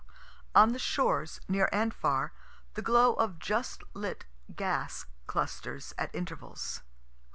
On 0.55 0.73
the 0.73 0.79
shores, 0.79 1.39
near 1.47 1.69
and 1.71 1.93
far, 1.93 2.31
the 2.73 2.81
glow 2.81 3.13
of 3.13 3.37
just 3.37 3.83
lit 3.93 4.25
gas 4.55 5.05
clusters 5.27 5.93
at 5.95 6.09
intervals. 6.15 6.81